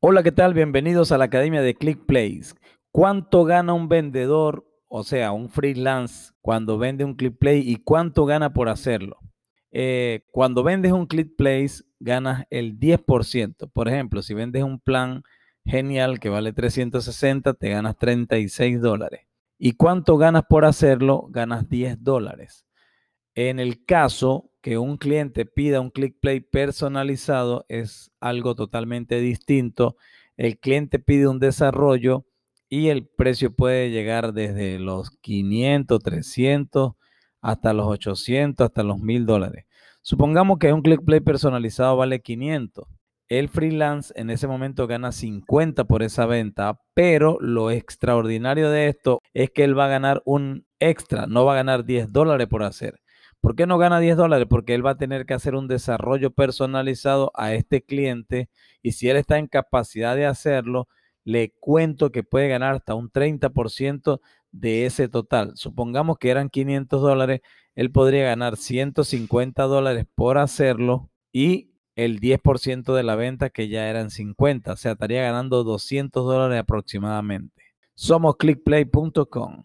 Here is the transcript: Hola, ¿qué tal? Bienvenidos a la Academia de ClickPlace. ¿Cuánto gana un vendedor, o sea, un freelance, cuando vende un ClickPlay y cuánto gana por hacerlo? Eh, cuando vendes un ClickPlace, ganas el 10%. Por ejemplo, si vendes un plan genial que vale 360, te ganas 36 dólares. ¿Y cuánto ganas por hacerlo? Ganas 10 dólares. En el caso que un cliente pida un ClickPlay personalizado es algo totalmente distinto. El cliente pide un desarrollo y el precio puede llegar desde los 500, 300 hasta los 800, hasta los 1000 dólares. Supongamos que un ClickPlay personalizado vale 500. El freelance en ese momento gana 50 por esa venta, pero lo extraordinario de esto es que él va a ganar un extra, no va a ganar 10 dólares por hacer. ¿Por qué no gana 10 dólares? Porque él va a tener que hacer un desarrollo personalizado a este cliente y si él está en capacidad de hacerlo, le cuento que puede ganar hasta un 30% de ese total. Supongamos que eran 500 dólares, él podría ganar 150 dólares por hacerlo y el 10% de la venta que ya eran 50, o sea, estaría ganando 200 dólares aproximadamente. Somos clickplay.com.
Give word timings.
Hola, 0.00 0.22
¿qué 0.22 0.30
tal? 0.30 0.52
Bienvenidos 0.52 1.10
a 1.10 1.16
la 1.16 1.24
Academia 1.24 1.62
de 1.62 1.74
ClickPlace. 1.74 2.54
¿Cuánto 2.92 3.44
gana 3.44 3.72
un 3.72 3.88
vendedor, 3.88 4.66
o 4.88 5.02
sea, 5.04 5.32
un 5.32 5.48
freelance, 5.48 6.32
cuando 6.42 6.76
vende 6.76 7.02
un 7.02 7.14
ClickPlay 7.14 7.66
y 7.66 7.76
cuánto 7.76 8.26
gana 8.26 8.52
por 8.52 8.68
hacerlo? 8.68 9.18
Eh, 9.70 10.26
cuando 10.32 10.62
vendes 10.62 10.92
un 10.92 11.06
ClickPlace, 11.06 11.82
ganas 11.98 12.44
el 12.50 12.78
10%. 12.78 13.70
Por 13.72 13.88
ejemplo, 13.88 14.20
si 14.20 14.34
vendes 14.34 14.62
un 14.64 14.80
plan 14.80 15.22
genial 15.64 16.20
que 16.20 16.28
vale 16.28 16.52
360, 16.52 17.54
te 17.54 17.70
ganas 17.70 17.96
36 17.96 18.82
dólares. 18.82 19.26
¿Y 19.58 19.72
cuánto 19.72 20.18
ganas 20.18 20.44
por 20.46 20.66
hacerlo? 20.66 21.26
Ganas 21.30 21.70
10 21.70 22.04
dólares. 22.04 22.66
En 23.34 23.58
el 23.58 23.82
caso 23.86 24.50
que 24.66 24.78
un 24.78 24.96
cliente 24.96 25.46
pida 25.46 25.80
un 25.80 25.90
ClickPlay 25.90 26.40
personalizado 26.40 27.64
es 27.68 28.10
algo 28.18 28.56
totalmente 28.56 29.20
distinto. 29.20 29.96
El 30.36 30.58
cliente 30.58 30.98
pide 30.98 31.28
un 31.28 31.38
desarrollo 31.38 32.26
y 32.68 32.88
el 32.88 33.06
precio 33.06 33.54
puede 33.54 33.92
llegar 33.92 34.32
desde 34.32 34.80
los 34.80 35.12
500, 35.20 36.02
300 36.02 36.94
hasta 37.40 37.72
los 37.74 37.86
800, 37.86 38.64
hasta 38.64 38.82
los 38.82 38.98
1000 38.98 39.24
dólares. 39.24 39.66
Supongamos 40.02 40.58
que 40.58 40.72
un 40.72 40.82
ClickPlay 40.82 41.20
personalizado 41.20 41.96
vale 41.96 42.20
500. 42.20 42.88
El 43.28 43.48
freelance 43.48 44.12
en 44.16 44.30
ese 44.30 44.48
momento 44.48 44.88
gana 44.88 45.12
50 45.12 45.84
por 45.84 46.02
esa 46.02 46.26
venta, 46.26 46.80
pero 46.92 47.38
lo 47.40 47.70
extraordinario 47.70 48.68
de 48.70 48.88
esto 48.88 49.20
es 49.32 49.48
que 49.52 49.62
él 49.62 49.78
va 49.78 49.84
a 49.84 49.90
ganar 49.90 50.22
un 50.24 50.66
extra, 50.80 51.28
no 51.28 51.44
va 51.44 51.52
a 51.52 51.62
ganar 51.62 51.84
10 51.84 52.10
dólares 52.10 52.48
por 52.48 52.64
hacer. 52.64 53.00
¿Por 53.40 53.54
qué 53.54 53.66
no 53.66 53.78
gana 53.78 54.00
10 54.00 54.16
dólares? 54.16 54.46
Porque 54.48 54.74
él 54.74 54.84
va 54.84 54.90
a 54.92 54.96
tener 54.98 55.26
que 55.26 55.34
hacer 55.34 55.54
un 55.54 55.68
desarrollo 55.68 56.30
personalizado 56.32 57.30
a 57.34 57.54
este 57.54 57.82
cliente 57.82 58.48
y 58.82 58.92
si 58.92 59.08
él 59.08 59.16
está 59.16 59.38
en 59.38 59.46
capacidad 59.46 60.16
de 60.16 60.26
hacerlo, 60.26 60.88
le 61.24 61.52
cuento 61.58 62.12
que 62.12 62.22
puede 62.22 62.48
ganar 62.48 62.74
hasta 62.76 62.94
un 62.94 63.10
30% 63.10 64.20
de 64.52 64.86
ese 64.86 65.08
total. 65.08 65.52
Supongamos 65.56 66.18
que 66.18 66.30
eran 66.30 66.48
500 66.50 67.02
dólares, 67.02 67.40
él 67.74 67.90
podría 67.90 68.24
ganar 68.24 68.56
150 68.56 69.62
dólares 69.64 70.06
por 70.14 70.38
hacerlo 70.38 71.10
y 71.32 71.72
el 71.96 72.20
10% 72.20 72.94
de 72.94 73.02
la 73.02 73.16
venta 73.16 73.50
que 73.50 73.68
ya 73.68 73.88
eran 73.88 74.10
50, 74.10 74.72
o 74.72 74.76
sea, 74.76 74.92
estaría 74.92 75.22
ganando 75.22 75.64
200 75.64 76.24
dólares 76.24 76.60
aproximadamente. 76.60 77.62
Somos 77.94 78.36
clickplay.com. 78.36 79.64